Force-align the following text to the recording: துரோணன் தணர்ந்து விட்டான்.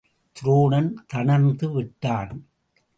துரோணன் 0.35 0.93
தணர்ந்து 1.07 1.71
விட்டான். 1.71 2.47